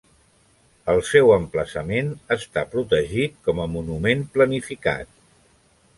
El 0.93 1.01
seu 1.09 1.33
emplaçament 1.35 2.09
està 2.37 2.65
protegit 2.73 3.37
com 3.49 3.63
a 3.67 3.71
monument 3.77 4.29
planificat. 4.39 5.17